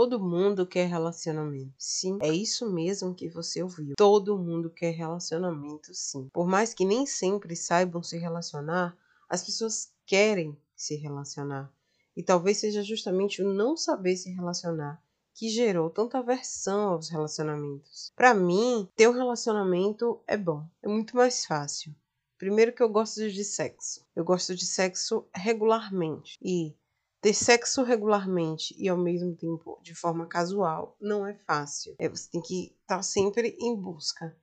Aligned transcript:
Todo 0.00 0.18
mundo 0.18 0.66
quer 0.66 0.86
relacionamento. 0.86 1.74
Sim, 1.76 2.16
é 2.22 2.30
isso 2.30 2.72
mesmo 2.72 3.14
que 3.14 3.28
você 3.28 3.62
ouviu. 3.62 3.96
Todo 3.98 4.38
mundo 4.38 4.70
quer 4.70 4.92
relacionamento, 4.92 5.92
sim. 5.92 6.26
Por 6.32 6.46
mais 6.46 6.72
que 6.72 6.86
nem 6.86 7.04
sempre 7.04 7.54
saibam 7.54 8.02
se 8.02 8.16
relacionar, 8.16 8.96
as 9.28 9.44
pessoas 9.44 9.92
querem 10.06 10.56
se 10.74 10.96
relacionar. 10.96 11.70
E 12.16 12.22
talvez 12.22 12.56
seja 12.56 12.82
justamente 12.82 13.42
o 13.42 13.52
não 13.52 13.76
saber 13.76 14.16
se 14.16 14.30
relacionar 14.30 15.02
que 15.34 15.50
gerou 15.50 15.90
tanta 15.90 16.16
aversão 16.16 16.92
aos 16.92 17.10
relacionamentos. 17.10 18.10
Para 18.16 18.32
mim, 18.32 18.88
ter 18.96 19.06
um 19.06 19.12
relacionamento 19.12 20.18
é 20.26 20.38
bom, 20.38 20.66
é 20.82 20.88
muito 20.88 21.14
mais 21.14 21.44
fácil. 21.44 21.94
Primeiro 22.38 22.72
que 22.72 22.82
eu 22.82 22.88
gosto 22.88 23.30
de 23.30 23.44
sexo. 23.44 24.02
Eu 24.16 24.24
gosto 24.24 24.54
de 24.54 24.64
sexo 24.64 25.28
regularmente. 25.34 26.38
E 26.40 26.74
ter 27.20 27.34
sexo 27.34 27.82
regularmente 27.82 28.74
e 28.78 28.88
ao 28.88 28.96
mesmo 28.96 29.36
tempo 29.36 29.78
de 29.82 29.94
forma 29.94 30.26
casual 30.26 30.96
não 31.00 31.26
é 31.26 31.34
fácil. 31.34 31.94
É, 31.98 32.08
você 32.08 32.30
tem 32.30 32.40
que 32.40 32.74
estar 32.80 32.96
tá 32.96 33.02
sempre 33.02 33.56
em 33.60 33.76
busca 33.76 34.34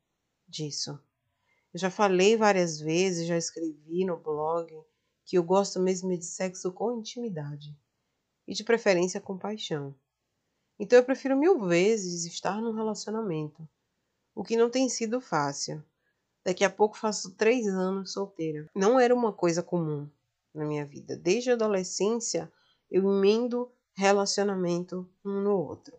disso. 0.48 1.00
Eu 1.74 1.80
já 1.80 1.90
falei 1.90 2.38
várias 2.38 2.80
vezes, 2.80 3.28
já 3.28 3.38
escrevi 3.38 4.06
no 4.06 4.18
blog 4.18 4.72
que 5.26 5.38
eu 5.38 5.44
gosto 5.44 5.80
mesmo 5.80 6.16
de 6.18 6.26
sexo 6.26 6.72
com 6.72 6.98
intimidade 6.98 7.76
e 8.48 8.54
de 8.54 8.64
preferência 8.64 9.20
com 9.20 9.38
paixão. 9.38 9.94
Então 10.80 11.00
eu 11.00 11.04
prefiro 11.04 11.36
mil 11.36 11.60
vezes 11.68 12.26
estar 12.26 12.62
num 12.62 12.72
relacionamento, 12.72 13.68
o 14.36 14.44
que 14.44 14.56
não 14.56 14.70
tem 14.70 14.88
sido 14.88 15.20
fácil. 15.20 15.84
Daqui 16.46 16.64
a 16.64 16.70
pouco 16.70 16.98
faço 16.98 17.32
três 17.32 17.68
anos 17.68 18.14
solteira. 18.14 18.70
Não 18.74 18.98
era 19.00 19.14
uma 19.14 19.34
coisa 19.34 19.62
comum 19.62 20.08
na 20.54 20.64
minha 20.64 20.86
vida. 20.86 21.18
Desde 21.18 21.50
a 21.50 21.54
adolescência 21.56 22.50
eu 22.90 23.04
emendo 23.04 23.72
relacionamento 23.94 25.10
um 25.26 25.42
no 25.42 25.58
outro. 25.58 25.98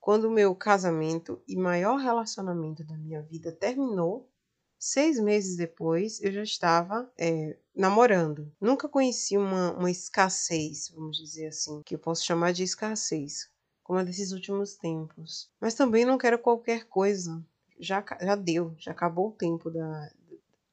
Quando 0.00 0.30
meu 0.30 0.54
casamento 0.54 1.42
e 1.46 1.56
maior 1.56 1.96
relacionamento 1.96 2.84
da 2.84 2.96
minha 2.96 3.22
vida 3.22 3.50
terminou, 3.52 4.30
seis 4.78 5.18
meses 5.18 5.56
depois 5.56 6.20
eu 6.22 6.32
já 6.32 6.42
estava 6.42 7.10
é, 7.18 7.56
namorando. 7.74 8.52
Nunca 8.60 8.88
conheci 8.88 9.36
uma, 9.36 9.72
uma 9.72 9.90
escassez, 9.90 10.90
vamos 10.94 11.16
dizer 11.16 11.48
assim, 11.48 11.82
que 11.82 11.94
eu 11.94 11.98
posso 11.98 12.24
chamar 12.24 12.52
de 12.52 12.62
escassez, 12.62 13.50
como 13.82 13.98
a 13.98 14.04
desses 14.04 14.32
últimos 14.32 14.76
tempos. 14.76 15.50
Mas 15.60 15.74
também 15.74 16.04
não 16.04 16.18
quero 16.18 16.38
qualquer 16.38 16.84
coisa. 16.84 17.44
Já, 17.78 18.04
já 18.20 18.36
deu, 18.36 18.74
já 18.78 18.92
acabou 18.92 19.28
o 19.28 19.36
tempo 19.36 19.70
da, 19.70 20.10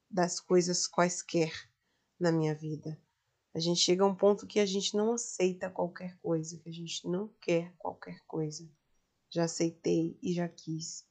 das 0.09 0.39
coisas 0.39 0.87
quaisquer 0.87 1.51
na 2.19 2.31
minha 2.31 2.55
vida. 2.55 2.97
A 3.55 3.59
gente 3.59 3.79
chega 3.79 4.03
a 4.03 4.07
um 4.07 4.15
ponto 4.15 4.47
que 4.47 4.59
a 4.59 4.65
gente 4.65 4.97
não 4.97 5.13
aceita 5.13 5.69
qualquer 5.69 6.17
coisa, 6.17 6.57
que 6.57 6.69
a 6.69 6.73
gente 6.73 7.07
não 7.07 7.29
quer 7.39 7.71
qualquer 7.77 8.19
coisa. 8.27 8.67
Já 9.29 9.43
aceitei 9.43 10.17
e 10.21 10.33
já 10.33 10.47
quis 10.47 11.05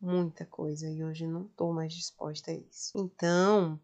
muita 0.00 0.46
coisa 0.46 0.88
e 0.88 1.04
hoje 1.04 1.26
não 1.26 1.44
estou 1.44 1.72
mais 1.74 1.92
disposta 1.92 2.50
a 2.50 2.54
isso. 2.54 2.92
Então, 2.96 3.78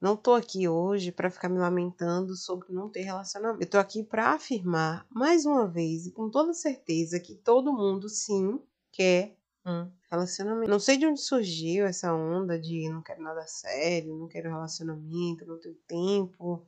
não 0.00 0.14
estou 0.14 0.34
aqui 0.34 0.68
hoje 0.68 1.10
para 1.10 1.30
ficar 1.30 1.48
me 1.48 1.58
lamentando 1.58 2.36
sobre 2.36 2.72
não 2.72 2.90
ter 2.90 3.02
relacionamento. 3.02 3.62
Eu 3.62 3.64
estou 3.64 3.80
aqui 3.80 4.04
para 4.04 4.32
afirmar 4.32 5.06
mais 5.10 5.46
uma 5.46 5.66
vez 5.66 6.06
e 6.06 6.12
com 6.12 6.30
toda 6.30 6.52
certeza 6.52 7.18
que 7.18 7.34
todo 7.34 7.72
mundo 7.72 8.10
sim 8.10 8.60
quer 8.92 9.36
um 9.64 9.90
relacionamento. 10.10 10.70
Não 10.70 10.78
sei 10.78 10.98
de 10.98 11.06
onde 11.06 11.20
surgiu 11.20 11.86
essa 11.86 12.14
onda 12.14 12.58
de 12.58 12.88
não 12.90 13.02
quero 13.02 13.22
nada 13.22 13.46
sério, 13.46 14.14
não 14.14 14.28
quero 14.28 14.50
relacionamento, 14.50 15.46
não 15.46 15.58
tenho 15.58 15.74
tempo 15.86 16.66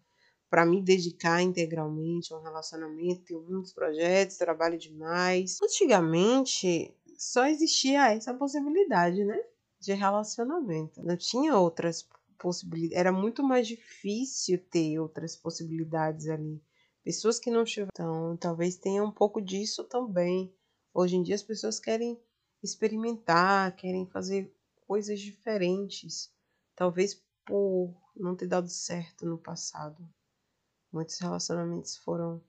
para 0.50 0.66
me 0.66 0.82
dedicar 0.82 1.40
integralmente 1.40 2.34
a 2.34 2.36
um 2.36 2.42
relacionamento, 2.42 3.22
tenho 3.22 3.40
muitos 3.40 3.72
projetos, 3.72 4.36
trabalho 4.36 4.76
demais. 4.76 5.58
Antigamente 5.62 6.92
só 7.16 7.46
existia 7.46 8.12
essa 8.12 8.34
possibilidade, 8.34 9.24
né? 9.24 9.40
De 9.78 9.92
relacionamento. 9.92 11.00
Não 11.02 11.16
tinha 11.16 11.56
outras 11.56 12.06
possibilidades. 12.36 12.98
Era 12.98 13.12
muito 13.12 13.44
mais 13.44 13.68
difícil 13.68 14.58
ter 14.58 14.98
outras 14.98 15.36
possibilidades 15.36 16.28
ali. 16.28 16.60
Pessoas 17.04 17.38
que 17.38 17.50
não 17.50 17.64
tiveram. 17.64 17.90
Então, 17.92 18.36
talvez 18.36 18.76
tenha 18.76 19.04
um 19.04 19.12
pouco 19.12 19.40
disso 19.40 19.84
também. 19.84 20.52
Hoje 20.92 21.16
em 21.16 21.22
dia 21.22 21.36
as 21.36 21.42
pessoas 21.42 21.78
querem 21.78 22.20
experimentar, 22.60 23.74
querem 23.76 24.04
fazer 24.06 24.52
coisas 24.86 25.20
diferentes. 25.20 26.28
Talvez 26.74 27.22
por 27.46 27.94
não 28.16 28.34
ter 28.34 28.48
dado 28.48 28.68
certo 28.68 29.24
no 29.24 29.38
passado. 29.38 30.02
Muitos 30.92 31.18
relacionamentos 31.18 31.96
foram 31.96 32.42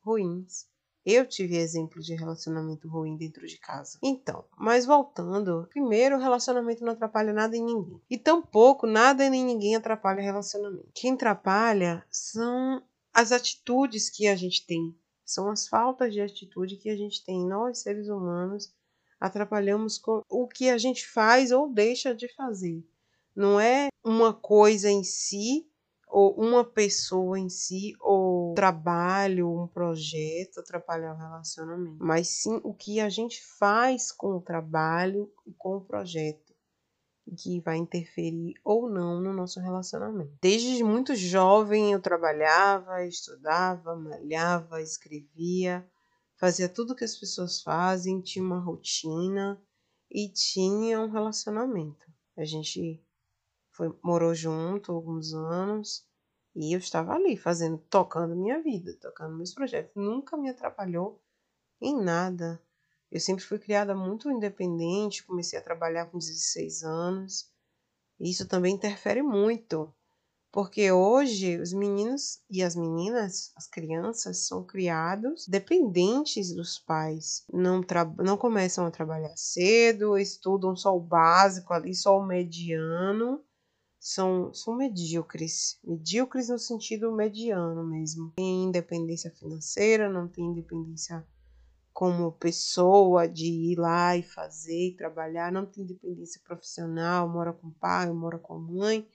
ruins. 0.00 0.66
Eu 1.04 1.26
tive 1.26 1.56
exemplo 1.56 2.02
de 2.02 2.14
relacionamento 2.14 2.86
ruim 2.88 3.16
dentro 3.16 3.46
de 3.46 3.58
casa. 3.58 3.98
Então, 4.02 4.44
mas 4.58 4.84
voltando, 4.84 5.66
primeiro, 5.70 6.16
o 6.16 6.20
relacionamento 6.20 6.84
não 6.84 6.92
atrapalha 6.92 7.32
nada 7.32 7.56
em 7.56 7.64
ninguém. 7.64 8.00
E 8.10 8.18
tampouco 8.18 8.86
nada 8.86 9.28
nem 9.30 9.44
ninguém 9.44 9.74
atrapalha 9.74 10.20
relacionamento. 10.20 10.90
Quem 10.94 11.14
atrapalha 11.14 12.04
são 12.10 12.82
as 13.12 13.32
atitudes 13.32 14.10
que 14.10 14.28
a 14.28 14.36
gente 14.36 14.66
tem. 14.66 14.94
São 15.24 15.50
as 15.50 15.66
faltas 15.66 16.12
de 16.12 16.20
atitude 16.20 16.76
que 16.76 16.90
a 16.90 16.96
gente 16.96 17.24
tem. 17.24 17.46
Nós, 17.46 17.78
seres 17.78 18.08
humanos, 18.08 18.72
atrapalhamos 19.18 19.98
com 19.98 20.22
o 20.28 20.46
que 20.46 20.68
a 20.68 20.78
gente 20.78 21.06
faz 21.08 21.50
ou 21.50 21.72
deixa 21.72 22.14
de 22.14 22.28
fazer. 22.34 22.84
Não 23.34 23.58
é 23.58 23.88
uma 24.04 24.32
coisa 24.32 24.90
em 24.90 25.04
si 25.04 25.66
ou 26.10 26.34
uma 26.34 26.64
pessoa 26.64 27.38
em 27.38 27.48
si, 27.48 27.94
ou 28.00 28.54
trabalho, 28.54 29.50
um 29.50 29.66
projeto 29.66 30.60
atrapalhar 30.60 31.14
o 31.14 31.18
relacionamento, 31.18 31.96
mas 32.00 32.28
sim 32.28 32.60
o 32.64 32.72
que 32.72 33.00
a 33.00 33.08
gente 33.08 33.42
faz 33.58 34.10
com 34.10 34.36
o 34.36 34.40
trabalho 34.40 35.30
e 35.46 35.52
com 35.52 35.76
o 35.76 35.84
projeto, 35.84 36.54
que 37.36 37.60
vai 37.60 37.76
interferir 37.76 38.54
ou 38.64 38.88
não 38.88 39.20
no 39.20 39.32
nosso 39.32 39.60
relacionamento. 39.60 40.32
Desde 40.40 40.82
muito 40.82 41.14
jovem 41.14 41.92
eu 41.92 42.00
trabalhava, 42.00 43.04
estudava, 43.04 43.94
malhava, 43.94 44.80
escrevia, 44.80 45.86
fazia 46.36 46.68
tudo 46.68 46.94
que 46.94 47.04
as 47.04 47.16
pessoas 47.16 47.60
fazem, 47.60 48.20
tinha 48.20 48.44
uma 48.44 48.60
rotina 48.60 49.60
e 50.10 50.28
tinha 50.28 51.00
um 51.00 51.10
relacionamento. 51.10 52.06
A 52.36 52.44
gente 52.44 53.02
foi, 53.78 53.96
morou 54.02 54.34
junto 54.34 54.90
alguns 54.90 55.32
anos 55.32 56.04
e 56.54 56.74
eu 56.74 56.80
estava 56.80 57.14
ali 57.14 57.36
fazendo, 57.36 57.78
tocando 57.88 58.34
minha 58.34 58.60
vida, 58.60 58.92
tocando 59.00 59.36
meus 59.36 59.54
projetos. 59.54 59.94
Nunca 59.94 60.36
me 60.36 60.50
atrapalhou 60.50 61.22
em 61.80 61.96
nada. 61.96 62.60
Eu 63.08 63.20
sempre 63.20 63.44
fui 63.44 63.58
criada 63.58 63.94
muito 63.94 64.28
independente, 64.28 65.24
comecei 65.24 65.56
a 65.56 65.62
trabalhar 65.62 66.06
com 66.06 66.18
16 66.18 66.82
anos. 66.82 67.52
Isso 68.18 68.48
também 68.48 68.74
interfere 68.74 69.22
muito, 69.22 69.94
porque 70.50 70.90
hoje 70.90 71.60
os 71.60 71.72
meninos 71.72 72.40
e 72.50 72.64
as 72.64 72.74
meninas, 72.74 73.52
as 73.54 73.68
crianças, 73.68 74.48
são 74.48 74.64
criados 74.66 75.46
dependentes 75.46 76.52
dos 76.52 76.80
pais. 76.80 77.44
Não, 77.52 77.80
não 78.18 78.36
começam 78.36 78.84
a 78.84 78.90
trabalhar 78.90 79.36
cedo, 79.36 80.18
estudam 80.18 80.74
só 80.74 80.96
o 80.96 81.00
básico 81.00 81.72
ali, 81.72 81.94
só 81.94 82.18
o 82.18 82.26
mediano 82.26 83.44
são, 83.98 84.52
são 84.54 84.76
medíocres. 84.76 85.78
Medíocres 85.82 86.48
no 86.48 86.58
sentido 86.58 87.12
mediano 87.12 87.84
mesmo. 87.84 88.32
Tem 88.36 88.64
independência 88.64 89.30
financeira, 89.30 90.08
não 90.10 90.28
tem 90.28 90.44
independência 90.44 91.26
como 91.92 92.30
pessoa 92.30 93.28
de 93.28 93.46
ir 93.46 93.76
lá 93.76 94.16
e 94.16 94.22
fazer 94.22 94.90
e 94.90 94.96
trabalhar, 94.96 95.50
não 95.50 95.66
tem 95.66 95.82
independência 95.82 96.40
profissional, 96.44 97.28
mora 97.28 97.52
com 97.52 97.66
o 97.66 97.74
pai, 97.74 98.08
mora 98.12 98.38
com 98.38 98.54
a 98.54 98.58
mãe 98.58 99.08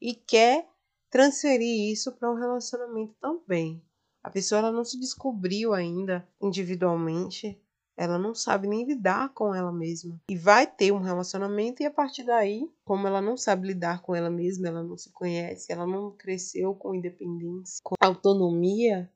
e 0.00 0.14
quer 0.14 0.66
transferir 1.10 1.92
isso 1.92 2.10
para 2.12 2.32
um 2.32 2.34
relacionamento 2.34 3.14
também. 3.20 3.84
A 4.22 4.30
pessoa 4.30 4.60
ela 4.60 4.72
não 4.72 4.82
se 4.82 4.98
descobriu 4.98 5.74
ainda 5.74 6.26
individualmente 6.40 7.60
ela 7.96 8.18
não 8.18 8.34
sabe 8.34 8.66
nem 8.68 8.84
lidar 8.84 9.32
com 9.34 9.54
ela 9.54 9.72
mesma. 9.72 10.20
E 10.30 10.36
vai 10.36 10.66
ter 10.66 10.92
um 10.92 11.00
relacionamento, 11.00 11.82
e 11.82 11.86
a 11.86 11.90
partir 11.90 12.24
daí, 12.24 12.68
como 12.84 13.06
ela 13.06 13.20
não 13.20 13.36
sabe 13.36 13.68
lidar 13.68 14.02
com 14.02 14.14
ela 14.14 14.30
mesma, 14.30 14.68
ela 14.68 14.82
não 14.82 14.96
se 14.96 15.10
conhece, 15.12 15.72
ela 15.72 15.86
não 15.86 16.10
cresceu 16.10 16.74
com 16.74 16.94
independência, 16.94 17.80
com 17.82 17.94
autonomia, 18.00 19.10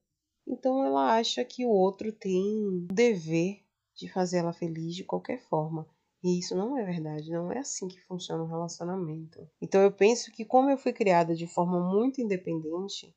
então 0.47 0.85
ela 0.85 1.17
acha 1.17 1.45
que 1.45 1.65
o 1.67 1.71
outro 1.71 2.13
tem 2.13 2.65
o 2.65 2.87
dever 2.93 3.63
de 3.97 4.09
fazer 4.09 4.39
ela 4.39 4.53
feliz 4.53 4.95
de 4.95 5.05
qualquer 5.05 5.41
forma. 5.49 5.87
E 6.23 6.39
isso 6.39 6.57
não 6.57 6.79
é 6.79 6.85
verdade, 6.85 7.31
não 7.31 7.53
é 7.53 7.59
assim 7.59 7.89
que 7.89 8.01
funciona 8.07 8.43
o 8.43 8.47
um 8.47 8.49
relacionamento. 8.49 9.49
Então 9.61 9.83
eu 9.83 9.93
penso 9.93 10.33
que 10.33 10.45
como 10.45 10.71
eu 10.71 10.79
fui 10.79 10.93
criada 10.93 11.35
de 11.35 11.47
forma 11.47 11.81
muito 11.81 12.21
independente, 12.21 13.15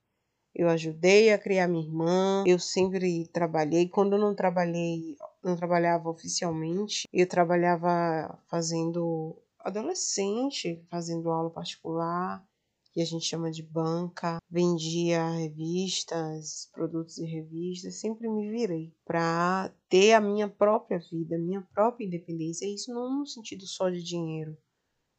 eu 0.59 0.67
ajudei 0.67 1.31
a 1.31 1.37
criar 1.37 1.69
minha 1.69 1.85
irmã, 1.85 2.43
eu 2.45 2.59
sempre 2.59 3.25
trabalhei. 3.29 3.87
Quando 3.87 4.13
eu 4.13 4.19
não 4.19 4.35
trabalhei, 4.35 5.15
não 5.41 5.55
trabalhava 5.55 6.09
oficialmente, 6.09 7.07
eu 7.13 7.25
trabalhava 7.25 8.37
fazendo 8.49 9.41
adolescente, 9.59 10.83
fazendo 10.89 11.31
aula 11.31 11.49
particular. 11.49 12.43
que 12.91 13.01
a 13.01 13.05
gente 13.05 13.23
chama 13.25 13.51
de 13.51 13.63
banca, 13.63 14.39
vendia 14.49 15.29
revistas, 15.29 16.69
produtos 16.73 17.19
e 17.19 17.25
revistas, 17.25 17.99
sempre 18.01 18.27
me 18.27 18.49
virei 18.49 18.91
para 19.05 19.71
ter 19.87 20.13
a 20.13 20.19
minha 20.19 20.49
própria 20.49 20.99
vida, 20.99 21.37
minha 21.37 21.61
própria 21.73 22.05
independência, 22.05 22.65
isso 22.65 22.91
não 22.93 23.19
no 23.19 23.25
sentido 23.27 23.65
só 23.65 23.89
de 23.89 24.03
dinheiro. 24.03 24.57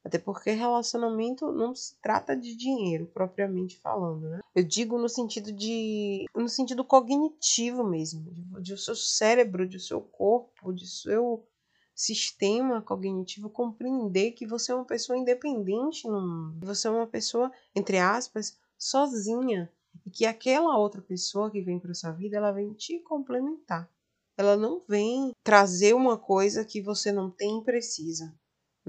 Até 0.04 0.18
porque 0.18 0.50
relacionamento 0.52 1.52
não 1.52 1.74
se 1.74 1.94
trata 2.00 2.34
de 2.34 2.56
dinheiro, 2.56 3.06
propriamente 3.06 3.78
falando, 3.78 4.30
né? 4.30 4.40
Eu 4.54 4.64
digo 4.64 4.98
no 4.98 5.08
sentido 5.08 5.52
de. 5.52 6.24
no 6.34 6.48
sentido 6.48 6.82
cognitivo 6.84 7.84
mesmo, 7.84 8.30
de, 8.60 8.72
o 8.72 8.78
seu 8.78 8.96
cérebro, 8.96 9.68
de 9.68 9.78
seu 9.78 10.00
corpo, 10.00 10.72
de 10.72 10.86
seu 10.86 11.46
sistema 11.94 12.80
cognitivo 12.80 13.50
compreender 13.50 14.32
que 14.32 14.46
você 14.46 14.72
é 14.72 14.74
uma 14.74 14.86
pessoa 14.86 15.18
independente 15.18 16.08
no 16.08 16.20
mundo. 16.20 16.66
Você 16.66 16.88
é 16.88 16.90
uma 16.90 17.06
pessoa, 17.06 17.52
entre 17.74 17.98
aspas, 17.98 18.58
sozinha. 18.78 19.70
E 20.06 20.10
que 20.10 20.24
aquela 20.24 20.78
outra 20.78 21.02
pessoa 21.02 21.50
que 21.50 21.60
vem 21.60 21.78
para 21.78 21.92
sua 21.92 22.12
vida, 22.12 22.38
ela 22.38 22.52
vem 22.52 22.72
te 22.72 23.00
complementar. 23.00 23.90
Ela 24.34 24.56
não 24.56 24.80
vem 24.88 25.32
trazer 25.44 25.94
uma 25.94 26.16
coisa 26.16 26.64
que 26.64 26.80
você 26.80 27.12
não 27.12 27.30
tem 27.30 27.58
e 27.58 27.64
precisa. 27.64 28.34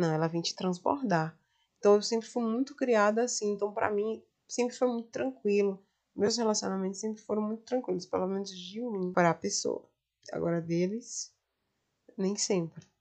Não, 0.01 0.13
ela 0.13 0.27
vem 0.27 0.41
te 0.41 0.55
transbordar. 0.55 1.37
Então 1.77 1.95
eu 1.95 2.01
sempre 2.01 2.27
fui 2.27 2.43
muito 2.43 2.75
criada 2.75 3.23
assim. 3.23 3.53
Então 3.53 3.73
para 3.73 3.89
mim 3.91 4.21
sempre 4.47 4.75
foi 4.75 4.87
muito 4.87 5.09
tranquilo. 5.09 5.83
Meus 6.15 6.37
relacionamentos 6.37 6.99
sempre 6.99 7.21
foram 7.21 7.41
muito 7.41 7.63
tranquilos, 7.63 8.05
pelo 8.05 8.27
menos 8.27 8.51
de 8.51 8.81
mim 8.81 9.13
para 9.13 9.29
a 9.29 9.33
pessoa. 9.33 9.89
Agora 10.31 10.61
deles, 10.61 11.33
nem 12.17 12.35
sempre 12.35 12.91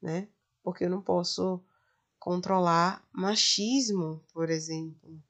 né? 0.00 0.28
Porque 0.62 0.84
eu 0.84 0.90
não 0.90 1.02
posso 1.02 1.60
controlar 2.18 3.06
machismo, 3.12 4.24
por 4.32 4.50
exemplo. 4.50 5.22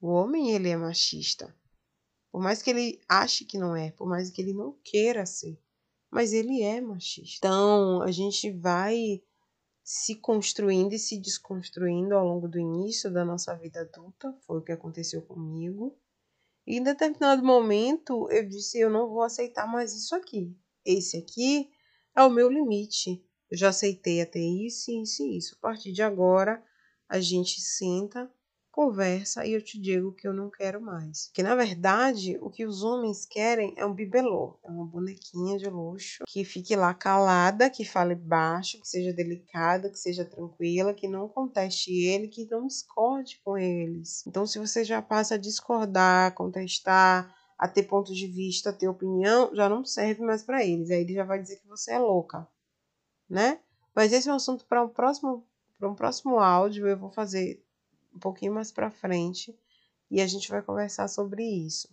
O 0.00 0.08
homem 0.08 0.52
ele 0.52 0.68
é 0.68 0.76
machista. 0.76 1.54
Por 2.30 2.40
mais 2.40 2.62
que 2.62 2.70
ele 2.70 3.00
ache 3.08 3.44
que 3.44 3.58
não 3.58 3.76
é, 3.76 3.90
por 3.90 4.08
mais 4.08 4.30
que 4.30 4.40
ele 4.40 4.54
não 4.54 4.72
queira 4.82 5.26
ser, 5.26 5.58
mas 6.10 6.32
ele 6.32 6.62
é 6.62 6.80
machista. 6.80 7.46
Então, 7.46 8.02
a 8.02 8.10
gente 8.10 8.50
vai 8.50 9.22
se 9.84 10.16
construindo 10.16 10.92
e 10.92 10.98
se 10.98 11.18
desconstruindo 11.18 12.14
ao 12.14 12.26
longo 12.26 12.48
do 12.48 12.58
início 12.58 13.12
da 13.12 13.24
nossa 13.24 13.54
vida 13.56 13.80
adulta, 13.80 14.32
foi 14.46 14.58
o 14.58 14.62
que 14.62 14.72
aconteceu 14.72 15.22
comigo. 15.22 15.98
E 16.66 16.76
em 16.76 16.82
determinado 16.82 17.44
momento 17.44 18.30
eu 18.30 18.48
disse: 18.48 18.78
eu 18.78 18.90
não 18.90 19.08
vou 19.08 19.22
aceitar 19.22 19.66
mais 19.66 19.92
isso 19.92 20.14
aqui. 20.14 20.56
Esse 20.84 21.16
aqui 21.16 21.70
é 22.16 22.22
o 22.22 22.30
meu 22.30 22.48
limite. 22.48 23.24
Eu 23.50 23.58
já 23.58 23.68
aceitei 23.68 24.22
até 24.22 24.38
isso, 24.38 24.90
isso 24.90 25.22
e 25.22 25.36
isso. 25.36 25.56
A 25.58 25.60
partir 25.60 25.92
de 25.92 26.02
agora, 26.02 26.62
a 27.08 27.20
gente 27.20 27.60
senta, 27.60 28.32
conversa 28.72 29.46
e 29.46 29.52
eu 29.52 29.62
te 29.62 29.80
digo 29.80 30.12
que 30.12 30.26
eu 30.26 30.32
não 30.32 30.50
quero 30.50 30.80
mais. 30.80 31.30
Que 31.32 31.42
na 31.42 31.54
verdade, 31.54 32.36
o 32.40 32.50
que 32.50 32.64
os 32.66 32.82
homens 32.82 33.24
querem 33.26 33.74
é 33.76 33.86
um 33.86 33.94
bibelô, 33.94 34.58
é 34.64 34.68
uma 34.68 34.86
bonequinha 34.86 35.58
de 35.58 35.68
luxo 35.68 36.24
que 36.26 36.44
fique 36.44 36.74
lá 36.74 36.92
calada, 36.94 37.70
que 37.70 37.84
fale 37.84 38.14
baixo, 38.14 38.80
que 38.80 38.88
seja 38.88 39.12
delicada, 39.12 39.90
que 39.90 39.98
seja 39.98 40.24
tranquila, 40.24 40.94
que 40.94 41.06
não 41.06 41.28
conteste 41.28 41.92
ele, 41.92 42.26
que 42.26 42.48
não 42.50 42.66
discorde 42.66 43.40
com 43.44 43.56
eles. 43.56 44.26
Então, 44.26 44.46
se 44.46 44.58
você 44.58 44.82
já 44.82 45.00
passa 45.00 45.34
a 45.34 45.38
discordar, 45.38 46.34
contestar, 46.34 47.32
a 47.58 47.68
ter 47.68 47.84
ponto 47.84 48.12
de 48.12 48.26
vista, 48.26 48.70
a 48.70 48.72
ter 48.72 48.88
opinião, 48.88 49.54
já 49.54 49.68
não 49.68 49.84
serve 49.84 50.24
mais 50.24 50.42
para 50.42 50.64
eles. 50.64 50.90
Aí 50.90 51.02
ele 51.02 51.14
já 51.14 51.24
vai 51.24 51.40
dizer 51.40 51.58
que 51.58 51.68
você 51.68 51.92
é 51.92 51.98
louca 51.98 52.48
né? 53.32 53.60
Mas 53.94 54.12
esse 54.12 54.28
é 54.28 54.32
um 54.32 54.36
assunto 54.36 54.66
para 54.66 54.82
um 54.82 54.88
próximo 54.88 55.46
para 55.78 55.90
um 55.90 55.94
próximo 55.96 56.38
áudio, 56.38 56.86
eu 56.86 56.96
vou 56.96 57.10
fazer 57.10 57.60
um 58.14 58.18
pouquinho 58.18 58.54
mais 58.54 58.70
para 58.70 58.90
frente 58.90 59.56
e 60.10 60.20
a 60.20 60.26
gente 60.26 60.50
vai 60.50 60.62
conversar 60.62 61.08
sobre 61.08 61.42
isso. 61.42 61.88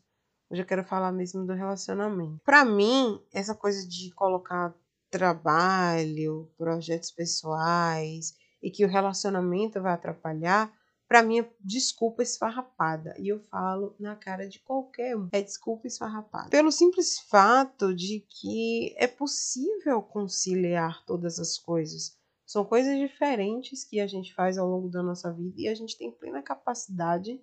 Hoje 0.49 0.61
eu 0.61 0.65
quero 0.65 0.83
falar 0.83 1.11
mesmo 1.11 1.45
do 1.45 1.53
relacionamento. 1.53 2.41
Para 2.43 2.65
mim, 2.65 3.21
essa 3.31 3.53
coisa 3.53 3.87
de 3.87 4.11
colocar 4.11 4.73
trabalho, 5.09 6.51
projetos 6.57 7.11
pessoais 7.11 8.35
e 8.61 8.69
que 8.69 8.83
o 8.83 8.89
relacionamento 8.89 9.81
vai 9.81 9.93
atrapalhar, 9.93 10.71
para 11.07 11.23
mim 11.23 11.39
é 11.39 11.49
desculpa 11.59 12.21
esfarrapada. 12.21 13.15
E 13.17 13.29
eu 13.29 13.39
falo 13.39 13.95
na 13.99 14.15
cara 14.15 14.47
de 14.47 14.59
qualquer 14.59 15.17
um. 15.17 15.27
É 15.31 15.41
desculpa 15.41 15.87
esfarrapada. 15.87 16.49
Pelo 16.49 16.71
simples 16.71 17.19
fato 17.19 17.95
de 17.95 18.19
que 18.29 18.93
é 18.97 19.07
possível 19.07 20.01
conciliar 20.01 21.03
todas 21.05 21.39
as 21.39 21.57
coisas. 21.57 22.18
São 22.49 22.65
coisas 22.65 22.97
diferentes 22.97 23.83
que 23.83 23.99
a 23.99 24.07
gente 24.07 24.33
faz 24.33 24.57
ao 24.57 24.67
longo 24.67 24.89
da 24.89 25.03
nossa 25.03 25.31
vida 25.31 25.61
e 25.61 25.67
a 25.67 25.75
gente 25.75 25.95
tem 25.95 26.09
plena 26.09 26.41
capacidade 26.41 27.39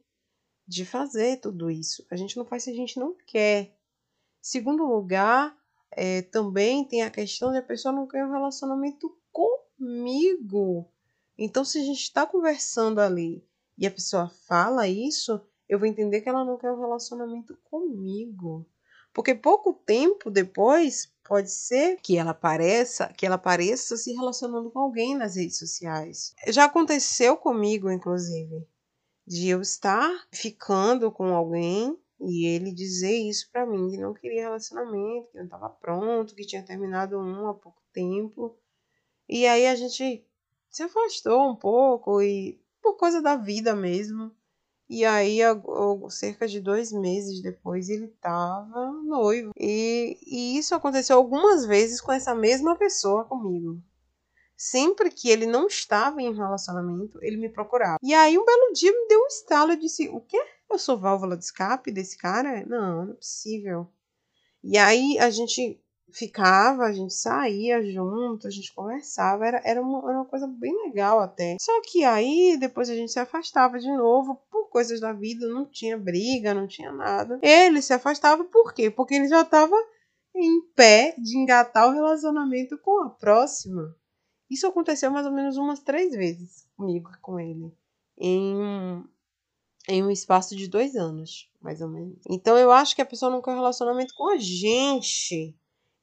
de 0.67 0.85
fazer 0.85 1.37
tudo 1.37 1.71
isso. 1.71 2.05
A 2.11 2.17
gente 2.17 2.37
não 2.37 2.45
faz 2.45 2.65
se 2.65 2.71
a 2.71 2.75
gente 2.75 2.99
não 2.99 3.17
quer. 3.25 3.79
Segundo 4.43 4.85
lugar, 4.85 5.57
é, 5.93 6.23
também 6.23 6.85
tem 6.85 7.05
a 7.05 7.11
questão 7.11 7.53
de 7.53 7.59
a 7.59 7.63
pessoa 7.63 7.95
não 7.95 8.09
quer 8.09 8.27
um 8.27 8.33
relacionamento 8.33 9.17
comigo. 9.31 10.91
Então, 11.39 11.65
se 11.65 11.79
a 11.79 11.85
gente 11.85 12.03
está 12.03 12.27
conversando 12.27 13.01
ali 13.01 13.47
e 13.79 13.87
a 13.87 13.93
pessoa 13.93 14.29
fala 14.29 14.89
isso, 14.89 15.41
eu 15.69 15.79
vou 15.79 15.87
entender 15.87 16.21
que 16.21 16.29
ela 16.29 16.45
não 16.45 16.59
quer 16.59 16.73
um 16.73 16.81
relacionamento 16.81 17.57
comigo. 17.63 18.67
Porque 19.15 19.37
pouco 19.37 19.73
tempo 19.73 20.33
depois 20.33 21.15
pode 21.27 21.51
ser 21.51 21.97
que 22.01 22.17
ela 22.17 22.31
apareça, 22.31 23.13
que 23.13 23.27
ela 23.27 23.37
apareça 23.37 23.97
se 23.97 24.13
relacionando 24.13 24.71
com 24.71 24.79
alguém 24.79 25.17
nas 25.17 25.37
redes 25.37 25.59
sociais. 25.59 26.35
Já 26.49 26.65
aconteceu 26.65 27.37
comigo, 27.37 27.91
inclusive, 27.91 28.67
de 29.27 29.49
eu 29.49 29.61
estar 29.61 30.27
ficando 30.31 31.11
com 31.11 31.35
alguém 31.35 31.99
e 32.21 32.47
ele 32.47 32.73
dizer 32.73 33.15
isso 33.15 33.51
para 33.51 33.67
mim, 33.67 33.91
que 33.91 33.99
não 33.99 34.15
queria 34.15 34.43
relacionamento, 34.43 35.31
que 35.31 35.39
não 35.39 35.45
estava 35.45 35.69
pronto, 35.69 36.35
que 36.35 36.47
tinha 36.47 36.65
terminado 36.65 37.19
um 37.19 37.49
há 37.49 37.55
pouco 37.55 37.83
tempo. 37.93 38.57
E 39.29 39.47
aí 39.47 39.67
a 39.67 39.75
gente 39.75 40.27
se 40.71 40.83
afastou 40.83 41.51
um 41.51 41.57
pouco 41.57 42.23
e 42.23 42.61
por 42.81 42.97
coisa 42.97 43.21
da 43.21 43.37
vida 43.37 43.75
mesmo. 43.75 44.35
E 44.89 45.05
aí, 45.05 45.39
cerca 46.11 46.47
de 46.47 46.61
dois 46.61 46.93
meses 46.93 47.43
depois, 47.43 47.89
ele 47.89 48.07
estava 48.07 48.93
noivo. 49.03 49.51
E, 49.59 50.17
e 50.23 50.59
isso 50.59 50.75
aconteceu 50.75 51.17
algumas 51.17 51.67
vezes 51.67 52.01
com 52.01 52.13
essa 52.13 52.35
mesma 52.35 52.77
pessoa 52.77 53.25
comigo. 53.25 53.81
Sempre 54.57 55.11
que 55.11 55.29
ele 55.29 55.45
não 55.45 55.67
estava 55.67 56.23
em 56.23 56.33
relacionamento, 56.33 57.19
ele 57.21 57.37
me 57.37 57.49
procurava. 57.49 57.99
E 58.03 58.15
aí, 58.15 58.39
um 58.39 58.45
belo 58.45 58.73
dia, 58.73 58.93
me 58.93 59.09
deu 59.09 59.21
um 59.21 59.27
estalo. 59.27 59.73
Eu 59.73 59.77
disse: 59.77 60.09
O 60.09 60.21
quê? 60.21 60.41
Eu 60.71 60.79
sou 60.79 60.99
válvula 60.99 61.37
de 61.37 61.45
escape 61.45 61.93
desse 61.93 62.17
cara? 62.17 62.65
Não, 62.65 63.07
não 63.07 63.13
é 63.13 63.17
possível. 63.17 63.89
E 64.63 64.79
aí, 64.79 65.19
a 65.19 65.31
gente 65.31 65.81
ficava, 66.17 66.85
a 66.85 66.93
gente 66.93 67.13
saía 67.13 67.83
junto, 67.83 68.47
a 68.47 68.51
gente 68.51 68.73
conversava, 68.75 69.47
era, 69.47 69.61
era, 69.65 69.83
uma, 69.83 69.99
era 70.09 70.19
uma 70.19 70.25
coisa 70.25 70.47
bem 70.47 70.75
legal 70.87 71.21
até. 71.21 71.57
Só 71.61 71.73
que 71.83 72.05
aí 72.05 72.57
depois 72.59 72.89
a 72.89 72.95
gente 72.95 73.13
se 73.13 73.19
afastava 73.19 73.79
de 73.79 73.91
novo 73.95 74.41
coisas 74.77 75.01
da 75.01 75.11
vida, 75.11 75.49
não 75.49 75.65
tinha 75.65 75.97
briga, 75.97 76.53
não 76.53 76.67
tinha 76.67 76.93
nada. 76.93 77.39
Ele 77.41 77.81
se 77.81 77.95
afastava 77.95 78.45
por 78.45 78.75
quê? 78.75 78.91
Porque 78.91 79.15
ele 79.15 79.27
já 79.27 79.41
estava 79.41 79.75
em 80.35 80.61
pé 80.75 81.15
de 81.17 81.39
engatar 81.39 81.89
o 81.89 81.95
relacionamento 81.95 82.77
com 82.77 83.05
a 83.05 83.09
próxima. 83.09 83.97
Isso 84.51 84.67
aconteceu 84.67 85.11
mais 85.11 85.25
ou 85.25 85.33
menos 85.33 85.57
umas 85.57 85.81
três 85.81 86.15
vezes 86.15 86.69
comigo, 86.77 87.11
com 87.23 87.41
ele, 87.41 87.73
em 88.19 89.03
em 89.89 90.05
um 90.05 90.11
espaço 90.11 90.55
de 90.55 90.69
dois 90.69 90.95
anos, 90.95 91.51
mais 91.59 91.81
ou 91.81 91.89
menos. 91.89 92.19
Então 92.29 92.59
eu 92.59 92.71
acho 92.71 92.95
que 92.95 93.01
a 93.01 93.07
pessoa 93.07 93.31
não 93.31 93.41
quer 93.41 93.53
um 93.53 93.57
relacionamento 93.57 94.13
com 94.15 94.29
a 94.29 94.37
gente 94.37 95.57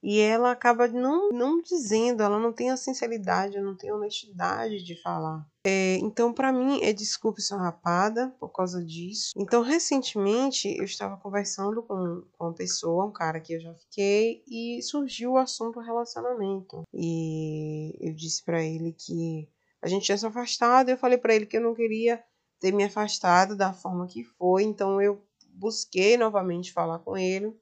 e 0.04 0.20
ela 0.20 0.50
acaba 0.50 0.86
não, 0.86 1.30
não 1.30 1.62
dizendo, 1.62 2.22
ela 2.22 2.38
não 2.38 2.52
tem 2.52 2.70
a 2.70 2.76
sinceridade, 2.76 3.58
não 3.58 3.74
tem 3.74 3.88
a 3.88 3.94
honestidade 3.94 4.84
de 4.84 5.00
falar. 5.00 5.46
É, 5.66 5.96
então, 5.96 6.30
para 6.30 6.52
mim, 6.52 6.82
é 6.82 6.92
desculpa 6.92 7.40
sua 7.40 7.56
rapada 7.56 8.36
por 8.38 8.50
causa 8.50 8.84
disso. 8.84 9.32
Então, 9.34 9.62
recentemente, 9.62 10.68
eu 10.76 10.84
estava 10.84 11.16
conversando 11.16 11.82
com, 11.82 12.22
com 12.32 12.44
uma 12.44 12.52
pessoa, 12.52 13.06
um 13.06 13.12
cara 13.12 13.40
que 13.40 13.54
eu 13.54 13.60
já 13.60 13.72
fiquei, 13.72 14.44
e 14.46 14.82
surgiu 14.82 15.32
o 15.32 15.38
assunto 15.38 15.80
relacionamento. 15.80 16.82
E 16.92 17.96
eu 17.98 18.14
disse 18.14 18.44
para 18.44 18.62
ele 18.62 18.92
que 18.92 19.48
a 19.80 19.88
gente 19.88 20.04
tinha 20.04 20.18
se 20.18 20.26
afastado, 20.26 20.90
eu 20.90 20.98
falei 20.98 21.16
para 21.16 21.34
ele 21.34 21.46
que 21.46 21.56
eu 21.56 21.62
não 21.62 21.74
queria 21.74 22.22
ter 22.60 22.72
me 22.72 22.84
afastado 22.84 23.56
da 23.56 23.72
forma 23.72 24.06
que 24.06 24.22
foi, 24.22 24.64
então 24.64 25.00
eu 25.00 25.24
busquei 25.54 26.18
novamente 26.18 26.72
falar 26.72 26.98
com 26.98 27.16
ele 27.16 27.56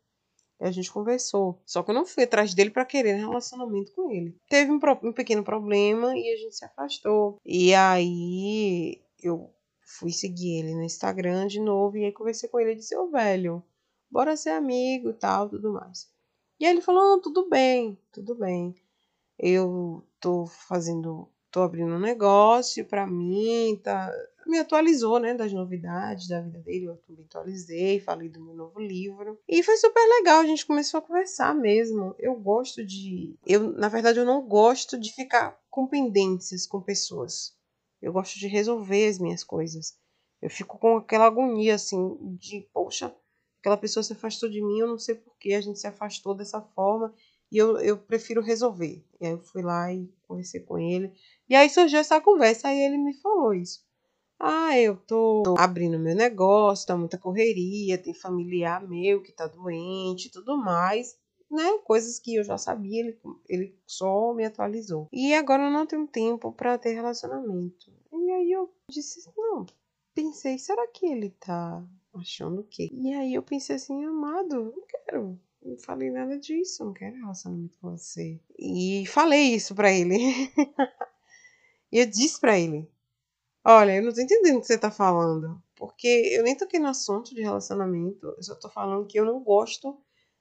e 0.62 0.64
a 0.64 0.70
gente 0.70 0.92
conversou. 0.92 1.60
Só 1.66 1.82
que 1.82 1.90
eu 1.90 1.94
não 1.94 2.06
fui 2.06 2.22
atrás 2.22 2.54
dele 2.54 2.70
para 2.70 2.84
querer 2.84 3.14
relacionamento 3.14 3.92
com 3.92 4.10
ele. 4.10 4.36
Teve 4.48 4.70
um, 4.70 4.78
um 5.02 5.12
pequeno 5.12 5.42
problema 5.42 6.16
e 6.16 6.32
a 6.32 6.36
gente 6.36 6.54
se 6.54 6.64
afastou. 6.64 7.40
E 7.44 7.74
aí 7.74 9.02
eu 9.20 9.52
fui 9.80 10.12
seguir 10.12 10.60
ele 10.60 10.74
no 10.74 10.84
Instagram 10.84 11.48
de 11.48 11.60
novo 11.60 11.96
e 11.96 12.04
aí 12.04 12.12
conversei 12.12 12.48
com 12.48 12.60
ele 12.60 12.72
e 12.72 12.76
disse: 12.76 12.96
Ô 12.96 13.10
velho, 13.10 13.62
bora 14.08 14.36
ser 14.36 14.50
amigo 14.50 15.12
tal, 15.12 15.48
tudo 15.48 15.72
mais. 15.72 16.08
E 16.60 16.64
aí 16.64 16.70
ele 16.70 16.80
falou: 16.80 17.20
tudo 17.20 17.48
bem, 17.48 17.98
tudo 18.12 18.36
bem. 18.36 18.72
Eu 19.36 20.06
tô 20.20 20.46
fazendo 20.46 21.28
tô 21.52 21.60
abrindo 21.60 21.92
um 21.92 22.00
negócio 22.00 22.84
para 22.86 23.06
mim, 23.06 23.78
tá 23.84 24.10
me 24.46 24.58
atualizou, 24.58 25.20
né, 25.20 25.34
das 25.34 25.52
novidades 25.52 26.26
da 26.28 26.40
vida 26.40 26.58
dele, 26.60 26.86
eu 26.86 26.96
também 27.06 27.24
atualizei, 27.24 28.00
falei 28.00 28.28
do 28.28 28.44
meu 28.44 28.54
novo 28.54 28.80
livro. 28.80 29.38
E 29.48 29.62
foi 29.62 29.76
super 29.76 30.04
legal, 30.18 30.40
a 30.40 30.46
gente 30.46 30.66
começou 30.66 30.98
a 30.98 31.02
conversar 31.02 31.54
mesmo. 31.54 32.14
Eu 32.18 32.34
gosto 32.34 32.84
de, 32.84 33.36
eu, 33.46 33.72
na 33.72 33.88
verdade, 33.88 34.18
eu 34.18 34.24
não 34.24 34.46
gosto 34.46 34.98
de 34.98 35.12
ficar 35.14 35.58
com 35.70 35.86
pendências 35.86 36.66
com 36.66 36.80
pessoas. 36.80 37.56
Eu 38.00 38.12
gosto 38.12 38.38
de 38.38 38.48
resolver 38.48 39.06
as 39.06 39.18
minhas 39.18 39.44
coisas. 39.44 39.96
Eu 40.40 40.50
fico 40.50 40.76
com 40.78 40.96
aquela 40.96 41.26
agonia 41.26 41.76
assim 41.76 42.18
de, 42.36 42.68
poxa, 42.72 43.14
aquela 43.60 43.76
pessoa 43.76 44.02
se 44.02 44.12
afastou 44.12 44.50
de 44.50 44.60
mim, 44.60 44.80
eu 44.80 44.88
não 44.88 44.98
sei 44.98 45.14
por 45.14 45.36
que 45.38 45.54
a 45.54 45.60
gente 45.60 45.78
se 45.78 45.86
afastou 45.86 46.34
dessa 46.34 46.60
forma 46.60 47.14
e 47.52 47.58
eu, 47.58 47.78
eu 47.78 47.98
prefiro 47.98 48.40
resolver. 48.40 49.04
E 49.20 49.26
aí 49.26 49.32
eu 49.32 49.38
fui 49.38 49.60
lá 49.60 49.92
e 49.92 50.10
conversei 50.26 50.60
com 50.60 50.78
ele. 50.78 51.12
E 51.46 51.54
aí 51.54 51.68
surgiu 51.68 51.98
essa 51.98 52.18
conversa, 52.18 52.68
aí 52.68 52.80
ele 52.80 52.96
me 52.96 53.12
falou 53.20 53.52
isso. 53.52 53.84
Ah, 54.40 54.76
eu 54.78 54.96
tô 54.96 55.42
abrindo 55.58 55.98
meu 55.98 56.16
negócio, 56.16 56.86
tá 56.86 56.96
muita 56.96 57.18
correria, 57.18 57.98
tem 57.98 58.14
familiar 58.14 58.88
meu 58.88 59.22
que 59.22 59.30
tá 59.30 59.46
doente 59.46 60.26
e 60.26 60.30
tudo 60.30 60.56
mais, 60.56 61.14
né? 61.50 61.78
Coisas 61.84 62.18
que 62.18 62.36
eu 62.36 62.42
já 62.42 62.56
sabia, 62.56 63.00
ele, 63.00 63.20
ele 63.46 63.78
só 63.86 64.32
me 64.32 64.46
atualizou. 64.46 65.06
E 65.12 65.34
agora 65.34 65.64
eu 65.64 65.70
não 65.70 65.86
tenho 65.86 66.06
tempo 66.08 66.50
para 66.52 66.78
ter 66.78 66.94
relacionamento. 66.94 67.92
E 68.10 68.30
aí 68.30 68.50
eu 68.50 68.72
disse, 68.90 69.30
não, 69.36 69.66
pensei, 70.14 70.58
será 70.58 70.88
que 70.88 71.04
ele 71.04 71.30
tá 71.38 71.86
achando 72.14 72.62
o 72.62 72.64
quê? 72.64 72.88
E 72.90 73.12
aí 73.12 73.34
eu 73.34 73.42
pensei 73.42 73.76
assim, 73.76 74.02
amado, 74.06 74.72
não 74.74 74.86
quero. 74.88 75.38
Não 75.64 75.78
falei 75.78 76.10
nada 76.10 76.38
disso, 76.38 76.84
não 76.84 76.92
quero 76.92 77.16
relacionamento 77.16 77.78
com 77.78 77.90
você. 77.96 78.40
E 78.58 79.04
falei 79.06 79.54
isso 79.54 79.74
pra 79.74 79.92
ele. 79.92 80.16
e 81.92 81.98
eu 81.98 82.06
disse 82.06 82.40
pra 82.40 82.58
ele, 82.58 82.90
Olha, 83.64 83.94
eu 83.96 84.02
não 84.02 84.12
tô 84.12 84.20
entendendo 84.20 84.58
o 84.58 84.60
que 84.60 84.66
você 84.66 84.76
tá 84.76 84.90
falando. 84.90 85.62
Porque 85.76 86.08
eu 86.32 86.42
nem 86.42 86.56
toquei 86.56 86.80
no 86.80 86.88
assunto 86.88 87.34
de 87.34 87.42
relacionamento. 87.42 88.26
Eu 88.26 88.42
só 88.42 88.54
tô 88.56 88.68
falando 88.68 89.06
que 89.06 89.18
eu 89.18 89.24
não 89.24 89.40
gosto 89.40 89.96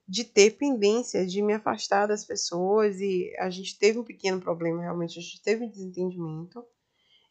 de 0.08 0.24
ter 0.24 0.56
pendência, 0.56 1.24
de 1.24 1.40
me 1.40 1.54
afastar 1.54 2.06
das 2.06 2.24
pessoas. 2.24 3.00
E 3.00 3.32
a 3.38 3.48
gente 3.48 3.78
teve 3.78 3.98
um 3.98 4.04
pequeno 4.04 4.40
problema, 4.40 4.82
realmente. 4.82 5.18
A 5.18 5.22
gente 5.22 5.40
teve 5.40 5.64
um 5.64 5.68
desentendimento. 5.68 6.64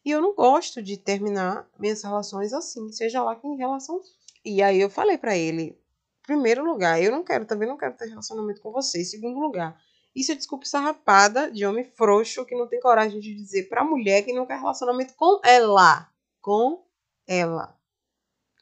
E 0.04 0.10
eu 0.10 0.20
não 0.20 0.34
gosto 0.34 0.82
de 0.82 0.96
terminar 0.96 1.68
minhas 1.78 2.02
relações 2.02 2.52
assim, 2.52 2.90
seja 2.90 3.22
lá 3.22 3.36
que 3.36 3.46
em 3.46 3.56
relação. 3.56 4.00
E 4.44 4.62
aí 4.62 4.80
eu 4.80 4.90
falei 4.90 5.18
para 5.18 5.36
ele: 5.36 5.78
primeiro 6.22 6.64
lugar, 6.64 7.02
eu 7.02 7.10
não 7.10 7.24
quero, 7.24 7.44
também 7.44 7.68
não 7.68 7.76
quero 7.76 7.96
ter 7.96 8.08
relacionamento 8.08 8.60
com 8.60 8.70
você. 8.70 9.00
Em 9.00 9.04
segundo 9.04 9.38
lugar, 9.38 9.80
isso 10.14 10.32
é 10.32 10.34
desculpa 10.34 10.66
sarrapada 10.66 11.50
de 11.50 11.64
homem 11.64 11.84
frouxo 11.84 12.44
que 12.44 12.54
não 12.54 12.66
tem 12.66 12.80
coragem 12.80 13.20
de 13.20 13.34
dizer 13.34 13.68
pra 13.68 13.84
mulher 13.84 14.22
que 14.22 14.32
não 14.32 14.46
quer 14.46 14.58
relacionamento 14.58 15.14
com 15.14 15.40
ela. 15.44 16.08
Com 16.40 16.84
ela. 17.26 17.76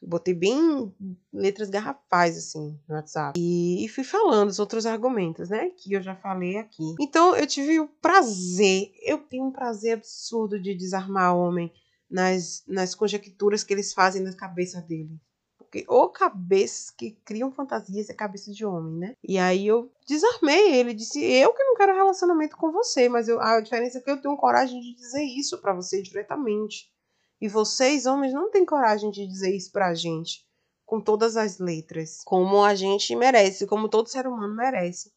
Botei 0.02 0.32
bem 0.32 0.94
letras 1.30 1.68
garrafais, 1.68 2.36
assim, 2.38 2.78
no 2.88 2.94
WhatsApp. 2.94 3.38
E, 3.38 3.84
e, 3.84 3.88
fui 3.88 4.02
falando 4.02 4.48
os 4.48 4.58
outros 4.58 4.86
argumentos, 4.86 5.50
né? 5.50 5.70
Que 5.76 5.92
eu 5.92 6.00
já 6.00 6.16
falei 6.16 6.56
aqui. 6.56 6.94
Então, 6.98 7.36
eu 7.36 7.46
tive 7.46 7.78
o 7.78 7.86
prazer, 7.86 8.92
eu 9.02 9.18
tenho 9.18 9.44
um 9.44 9.52
prazer 9.52 9.94
absurdo 9.94 10.58
de 10.58 10.74
desarmar 10.74 11.36
homem 11.36 11.70
nas, 12.10 12.64
nas 12.66 12.94
conjecturas 12.94 13.62
que 13.62 13.74
eles 13.74 13.92
fazem 13.92 14.22
na 14.22 14.32
cabeça 14.32 14.80
dele. 14.80 15.20
Porque 15.70 15.84
ou 15.86 16.08
cabeças 16.08 16.90
que 16.90 17.12
criam 17.24 17.52
fantasias 17.52 18.10
é 18.10 18.14
cabeça 18.14 18.50
de 18.50 18.66
homem, 18.66 18.98
né? 18.98 19.16
E 19.22 19.38
aí 19.38 19.68
eu 19.68 19.88
desarmei 20.04 20.74
ele, 20.74 20.92
disse: 20.92 21.22
Eu 21.22 21.52
que 21.52 21.62
não 21.62 21.76
quero 21.76 21.94
relacionamento 21.94 22.56
com 22.56 22.72
você, 22.72 23.08
mas 23.08 23.28
eu, 23.28 23.40
a 23.40 23.60
diferença 23.60 23.98
é 23.98 24.00
que 24.00 24.10
eu 24.10 24.20
tenho 24.20 24.36
coragem 24.36 24.80
de 24.80 24.96
dizer 24.96 25.22
isso 25.22 25.60
para 25.60 25.72
você 25.72 26.02
diretamente. 26.02 26.90
E 27.40 27.48
vocês, 27.48 28.04
homens, 28.04 28.34
não 28.34 28.50
têm 28.50 28.66
coragem 28.66 29.12
de 29.12 29.24
dizer 29.24 29.54
isso 29.54 29.70
pra 29.70 29.94
gente 29.94 30.44
com 30.84 31.00
todas 31.00 31.36
as 31.36 31.58
letras, 31.60 32.18
como 32.24 32.64
a 32.64 32.74
gente 32.74 33.14
merece, 33.14 33.64
como 33.64 33.88
todo 33.88 34.08
ser 34.08 34.26
humano 34.26 34.52
merece 34.56 35.12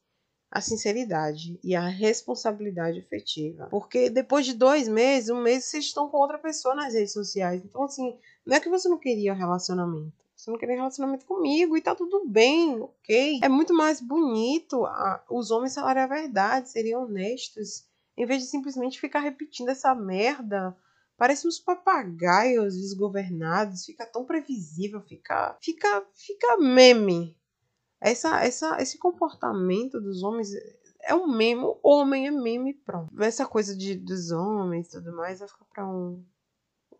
a 0.51 0.61
sinceridade 0.61 1.59
e 1.63 1.75
a 1.75 1.87
responsabilidade 1.87 2.99
efetiva. 2.99 3.67
Porque 3.71 4.07
depois 4.07 4.45
de 4.45 4.53
dois 4.53 4.87
meses, 4.87 5.31
um 5.31 5.41
mês, 5.41 5.65
vocês 5.65 5.85
estão 5.85 6.07
com 6.07 6.17
outra 6.17 6.37
pessoa 6.37 6.75
nas 6.75 6.93
redes 6.93 7.11
sociais. 7.11 7.63
Então, 7.65 7.83
assim, 7.85 8.15
não 8.45 8.55
é 8.55 8.59
que 8.59 8.69
você 8.69 8.87
não 8.87 8.99
queria 8.99 9.33
relacionamento. 9.33 10.22
Você 10.43 10.51
não 10.51 10.57
queria 10.57 10.75
relacionamento 10.75 11.25
comigo 11.25 11.77
e 11.77 11.81
tá 11.81 11.95
tudo 11.95 12.27
bem, 12.27 12.81
ok? 12.81 13.39
É 13.41 13.47
muito 13.47 13.73
mais 13.73 14.01
bonito 14.01 14.85
a, 14.85 15.23
os 15.29 15.51
homens 15.51 15.73
falarem 15.73 16.03
a 16.03 16.07
verdade, 16.07 16.69
seriam 16.69 17.03
honestos, 17.03 17.87
em 18.17 18.25
vez 18.25 18.41
de 18.41 18.49
simplesmente 18.49 18.99
ficar 18.99 19.21
repetindo 19.21 19.69
essa 19.69 19.95
merda. 19.95 20.75
Parece 21.15 21.47
uns 21.47 21.59
papagaios 21.59 22.75
desgovernados, 22.75 23.85
fica 23.85 24.05
tão 24.05 24.25
previsível, 24.25 24.99
fica, 24.99 25.57
fica, 25.61 26.05
fica 26.13 26.57
meme. 26.57 27.37
Essa, 28.01 28.43
essa, 28.43 28.81
esse 28.81 28.97
comportamento 28.97 30.01
dos 30.01 30.23
homens 30.23 30.49
é 31.03 31.15
um 31.15 31.25
meme, 31.25 31.63
o 31.63 31.79
homem 31.83 32.27
é 32.27 32.31
meme, 32.31 32.73
pronto. 32.73 33.23
Essa 33.23 33.45
coisa 33.45 33.73
de, 33.73 33.95
dos 33.95 34.29
homens 34.31 34.87
e 34.87 34.91
tudo 34.91 35.15
mais 35.15 35.39
vai 35.39 35.47
ficar 35.47 35.65
pra 35.73 35.87
um, 35.87 36.21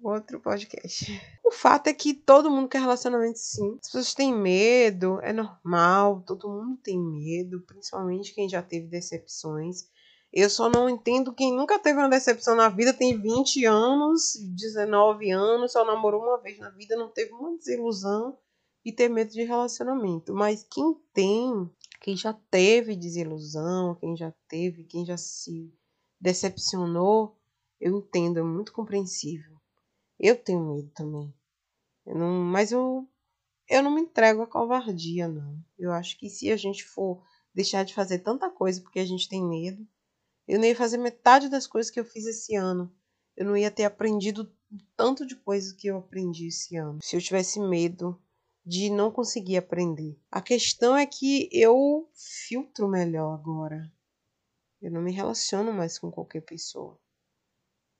outro 0.07 0.39
podcast. 0.39 1.21
O 1.43 1.51
fato 1.51 1.87
é 1.87 1.93
que 1.93 2.13
todo 2.13 2.49
mundo 2.49 2.67
quer 2.67 2.79
relacionamento 2.79 3.39
sim. 3.39 3.77
As 3.81 3.87
pessoas 3.87 4.13
têm 4.13 4.33
medo, 4.33 5.19
é 5.21 5.31
normal, 5.31 6.23
todo 6.25 6.49
mundo 6.49 6.77
tem 6.83 6.99
medo, 6.99 7.61
principalmente 7.61 8.33
quem 8.33 8.49
já 8.49 8.61
teve 8.61 8.87
decepções. 8.87 9.87
Eu 10.31 10.49
só 10.49 10.67
não 10.67 10.89
entendo 10.89 11.33
quem 11.33 11.55
nunca 11.55 11.77
teve 11.77 11.99
uma 11.99 12.09
decepção 12.09 12.55
na 12.55 12.67
vida, 12.67 12.91
tem 12.91 13.21
20 13.21 13.65
anos, 13.65 14.33
19 14.55 15.29
anos, 15.29 15.71
só 15.71 15.85
namorou 15.85 16.23
uma 16.23 16.41
vez 16.41 16.57
na 16.57 16.69
vida, 16.71 16.95
não 16.95 17.09
teve 17.09 17.31
uma 17.33 17.55
desilusão 17.55 18.37
e 18.83 18.91
ter 18.91 19.09
medo 19.09 19.31
de 19.31 19.43
relacionamento. 19.43 20.33
Mas 20.33 20.65
quem 20.69 20.95
tem, 21.13 21.69
quem 22.01 22.17
já 22.17 22.33
teve 22.33 22.95
desilusão, 22.95 23.95
quem 23.95 24.17
já 24.17 24.33
teve, 24.47 24.83
quem 24.85 25.05
já 25.05 25.17
se 25.17 25.71
decepcionou, 26.19 27.37
eu 27.79 27.97
entendo, 27.97 28.39
é 28.39 28.43
muito 28.43 28.73
compreensível. 28.73 29.52
Eu 30.23 30.37
tenho 30.37 30.73
medo 30.73 30.89
também. 30.91 31.33
Eu 32.05 32.15
não, 32.15 32.31
mas 32.45 32.71
eu, 32.71 33.05
eu 33.67 33.83
não 33.83 33.91
me 33.91 33.99
entrego 33.99 34.41
à 34.41 34.47
covardia, 34.47 35.27
não. 35.27 35.61
Eu 35.77 35.91
acho 35.91 36.17
que 36.17 36.29
se 36.29 36.49
a 36.49 36.55
gente 36.55 36.85
for 36.85 37.21
deixar 37.53 37.83
de 37.83 37.93
fazer 37.93 38.19
tanta 38.19 38.49
coisa 38.49 38.79
porque 38.79 39.01
a 39.01 39.05
gente 39.05 39.27
tem 39.27 39.43
medo, 39.45 39.85
eu 40.47 40.57
não 40.57 40.65
ia 40.65 40.77
fazer 40.77 40.97
metade 40.97 41.49
das 41.49 41.67
coisas 41.67 41.91
que 41.91 41.99
eu 41.99 42.05
fiz 42.05 42.25
esse 42.25 42.55
ano. 42.55 42.89
Eu 43.35 43.45
não 43.45 43.57
ia 43.57 43.69
ter 43.69 43.83
aprendido 43.83 44.49
tanto 44.95 45.25
de 45.25 45.35
coisas 45.35 45.73
que 45.73 45.87
eu 45.87 45.97
aprendi 45.97 46.47
esse 46.47 46.77
ano. 46.77 46.99
Se 47.03 47.17
eu 47.17 47.21
tivesse 47.21 47.59
medo 47.59 48.17
de 48.65 48.89
não 48.89 49.11
conseguir 49.11 49.57
aprender. 49.57 50.17
A 50.31 50.41
questão 50.41 50.95
é 50.95 51.05
que 51.05 51.49
eu 51.51 52.09
filtro 52.47 52.87
melhor 52.87 53.33
agora. 53.33 53.91
Eu 54.81 54.89
não 54.89 55.01
me 55.01 55.11
relaciono 55.11 55.73
mais 55.73 55.99
com 55.99 56.09
qualquer 56.09 56.43
pessoa 56.43 56.97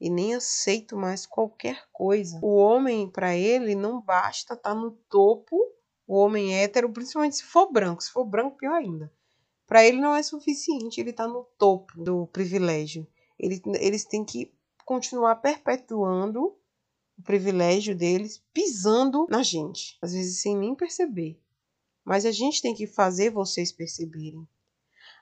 e 0.03 0.10
nem 0.10 0.36
aceito 0.36 0.98
mais 0.98 1.25
qualquer 1.25 1.88
coisa. 1.93 2.38
O 2.41 2.57
homem, 2.57 3.10
para 3.10 3.38
ele, 3.38 3.74
não 3.74 4.01
basta 4.01 4.53
estar 4.53 4.72
tá 4.72 4.75
no 4.75 4.91
topo, 4.91 5.57
o 6.05 6.17
homem 6.17 6.53
hétero, 6.53 6.91
principalmente 6.91 7.38
se 7.38 7.43
for 7.45 7.72
branco. 7.72 8.03
Se 8.03 8.12
for 8.12 8.25
branco, 8.25 8.57
pior 8.57 8.74
ainda. 8.74 9.10
Para 9.65 9.86
ele 9.86 10.01
não 10.01 10.13
é 10.13 10.22
suficiente 10.22 11.00
ele 11.00 11.12
estar 11.12 11.24
tá 11.24 11.29
no 11.29 11.45
topo 11.57 11.93
do 12.03 12.27
privilégio. 12.27 13.07
Ele, 13.39 13.62
eles 13.79 14.03
têm 14.03 14.25
que 14.25 14.53
continuar 14.83 15.38
perpetuando 15.38 16.53
o 17.17 17.24
privilégio 17.24 17.95
deles, 17.95 18.43
pisando 18.51 19.25
na 19.29 19.41
gente, 19.41 19.98
às 20.01 20.12
vezes 20.12 20.41
sem 20.41 20.57
nem 20.57 20.75
perceber. 20.75 21.39
Mas 22.03 22.25
a 22.25 22.31
gente 22.33 22.62
tem 22.62 22.75
que 22.75 22.88
fazer 22.88 23.29
vocês 23.29 23.72
perceberem. 23.72 24.45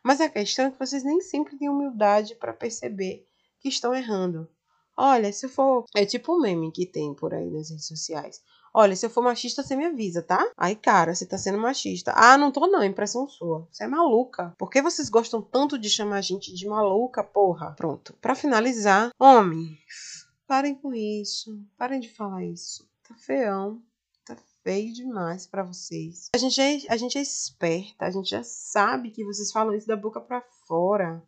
Mas 0.03 0.19
a 0.19 0.27
questão 0.27 0.65
é 0.65 0.71
que 0.71 0.79
vocês 0.79 1.03
nem 1.03 1.21
sempre 1.21 1.55
têm 1.55 1.69
humildade 1.69 2.33
para 2.33 2.51
perceber 2.51 3.27
que 3.59 3.69
estão 3.69 3.93
errando. 3.93 4.49
Olha, 4.97 5.31
se 5.31 5.45
eu 5.45 5.49
for. 5.49 5.85
É 5.95 6.05
tipo 6.05 6.35
um 6.35 6.41
meme 6.41 6.71
que 6.71 6.85
tem 6.85 7.13
por 7.13 7.33
aí 7.33 7.49
nas 7.49 7.69
redes 7.69 7.87
sociais. 7.87 8.41
Olha, 8.73 8.95
se 8.95 9.05
eu 9.05 9.09
for 9.09 9.21
machista, 9.21 9.61
você 9.61 9.75
me 9.75 9.85
avisa, 9.85 10.21
tá? 10.21 10.49
Aí, 10.55 10.75
cara, 10.75 11.13
você 11.13 11.25
tá 11.25 11.37
sendo 11.37 11.57
machista. 11.57 12.13
Ah, 12.15 12.37
não 12.37 12.51
tô 12.51 12.67
não, 12.67 12.83
impressão 12.83 13.27
sua. 13.27 13.67
Você 13.69 13.83
é 13.83 13.87
maluca. 13.87 14.53
Por 14.57 14.69
que 14.69 14.81
vocês 14.81 15.09
gostam 15.09 15.41
tanto 15.41 15.77
de 15.77 15.89
chamar 15.89 16.17
a 16.17 16.21
gente 16.21 16.53
de 16.53 16.67
maluca, 16.67 17.21
porra? 17.21 17.71
Pronto. 17.71 18.13
Para 18.21 18.33
finalizar, 18.33 19.11
homens, 19.19 20.25
parem 20.47 20.73
com 20.73 20.93
isso. 20.93 21.59
Parem 21.77 21.99
de 21.99 22.09
falar 22.09 22.45
isso. 22.45 22.87
Tá 23.05 23.13
feião. 23.15 23.81
Tá 24.25 24.37
feio 24.63 24.93
demais 24.93 25.45
para 25.45 25.63
vocês. 25.63 26.29
A 26.33 26.37
gente, 26.37 26.61
é, 26.61 26.93
a 26.93 26.95
gente 26.95 27.17
é 27.17 27.21
esperta, 27.21 28.05
a 28.05 28.11
gente 28.11 28.29
já 28.29 28.43
sabe 28.43 29.11
que 29.11 29.25
vocês 29.25 29.51
falam 29.51 29.73
isso 29.73 29.87
da 29.87 29.97
boca 29.97 30.21
para 30.21 30.41
fora. 30.65 31.21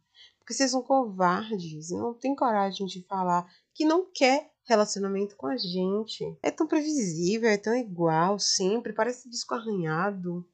Porque 0.43 0.53
vocês 0.53 0.71
são 0.71 0.81
covardes 0.81 1.89
e 1.89 1.95
não 1.95 2.13
tem 2.13 2.35
coragem 2.35 2.85
de 2.85 3.01
falar 3.07 3.49
que 3.73 3.85
não 3.85 4.05
quer 4.13 4.51
relacionamento 4.65 5.37
com 5.37 5.47
a 5.47 5.55
gente. 5.55 6.37
É 6.43 6.51
tão 6.51 6.67
previsível, 6.67 7.49
é 7.49 7.57
tão 7.57 7.73
igual, 7.73 8.37
sempre, 8.37 8.91
parece 8.91 9.29
disco 9.29 9.55
arranhado. 9.55 10.45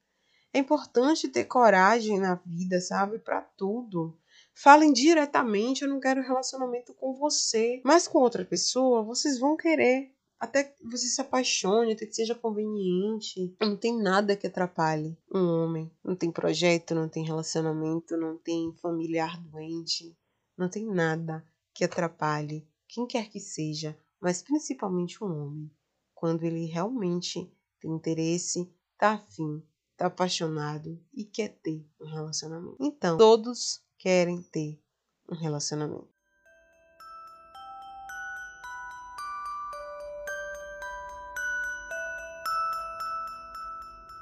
É 0.53 0.59
importante 0.59 1.27
ter 1.27 1.45
coragem 1.45 2.19
na 2.19 2.35
vida, 2.45 2.79
sabe? 2.79 3.17
Para 3.17 3.41
tudo. 3.41 4.15
Falem 4.53 4.93
diretamente, 4.93 5.81
eu 5.81 5.89
não 5.89 5.99
quero 5.99 6.21
relacionamento 6.21 6.93
com 6.93 7.13
você. 7.15 7.81
Mas 7.83 8.07
com 8.07 8.19
outra 8.19 8.45
pessoa, 8.45 9.03
vocês 9.03 9.39
vão 9.39 9.57
querer. 9.57 10.13
Até 10.39 10.63
que 10.63 10.83
você 10.87 11.07
se 11.07 11.19
apaixone, 11.19 11.91
até 11.91 12.05
que 12.05 12.13
seja 12.13 12.33
conveniente. 12.33 13.53
Não 13.59 13.75
tem 13.75 14.01
nada 14.01 14.37
que 14.37 14.47
atrapalhe 14.47 15.17
um 15.33 15.45
homem. 15.45 15.91
Não 16.03 16.15
tem 16.15 16.31
projeto, 16.31 16.95
não 16.95 17.09
tem 17.09 17.25
relacionamento, 17.25 18.15
não 18.15 18.37
tem 18.37 18.73
familiar 18.81 19.37
doente. 19.43 20.15
Não 20.57 20.69
tem 20.69 20.85
nada 20.85 21.45
que 21.73 21.83
atrapalhe 21.83 22.67
quem 22.87 23.05
quer 23.05 23.29
que 23.29 23.39
seja, 23.39 23.97
mas 24.19 24.41
principalmente 24.41 25.23
um 25.23 25.27
homem. 25.27 25.71
Quando 26.13 26.43
ele 26.43 26.65
realmente 26.65 27.49
tem 27.79 27.91
interesse, 27.91 28.69
tá 28.97 29.13
afim, 29.13 29.63
tá 29.95 30.07
apaixonado 30.07 30.99
e 31.13 31.23
quer 31.23 31.49
ter 31.61 31.85
um 32.01 32.07
relacionamento. 32.07 32.77
Então, 32.79 33.17
todos 33.17 33.81
querem 33.97 34.41
ter 34.41 34.81
um 35.29 35.35
relacionamento. 35.35 36.18